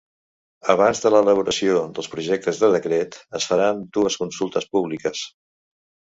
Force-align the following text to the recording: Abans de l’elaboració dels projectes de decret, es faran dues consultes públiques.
Abans 0.73 1.01
de 1.01 1.09
l’elaboració 1.15 1.75
dels 1.97 2.09
projectes 2.13 2.61
de 2.61 2.69
decret, 2.75 3.17
es 3.41 3.45
faran 3.51 3.83
dues 3.99 4.17
consultes 4.23 4.67
públiques. 4.77 5.21